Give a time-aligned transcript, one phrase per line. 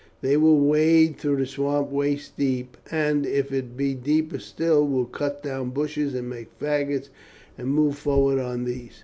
[0.21, 5.05] They will wade through the swamp waist deep, and, if it be deeper still, will
[5.05, 7.09] cut down bushes and make faggots
[7.55, 8.99] and move forward on these.